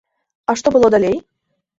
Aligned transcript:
А 0.53 0.55
што 0.61 0.73
было 0.75 0.87
далей? 0.95 1.13